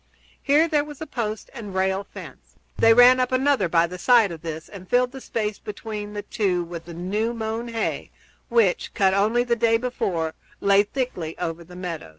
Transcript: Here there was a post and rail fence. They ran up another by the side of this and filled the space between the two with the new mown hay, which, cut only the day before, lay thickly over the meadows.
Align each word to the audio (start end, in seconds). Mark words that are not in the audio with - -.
Here 0.41 0.67
there 0.67 0.83
was 0.83 0.99
a 0.99 1.05
post 1.05 1.51
and 1.53 1.75
rail 1.75 2.03
fence. 2.03 2.55
They 2.75 2.91
ran 2.91 3.19
up 3.19 3.31
another 3.31 3.69
by 3.69 3.85
the 3.85 3.99
side 3.99 4.31
of 4.31 4.41
this 4.41 4.67
and 4.67 4.89
filled 4.89 5.11
the 5.11 5.21
space 5.21 5.59
between 5.59 6.13
the 6.13 6.23
two 6.23 6.63
with 6.63 6.85
the 6.85 6.95
new 6.95 7.35
mown 7.35 7.67
hay, 7.67 8.09
which, 8.49 8.95
cut 8.95 9.13
only 9.13 9.43
the 9.43 9.55
day 9.55 9.77
before, 9.77 10.33
lay 10.59 10.81
thickly 10.81 11.37
over 11.37 11.63
the 11.63 11.75
meadows. 11.75 12.09